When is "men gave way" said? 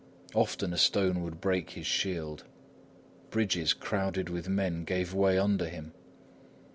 4.49-5.37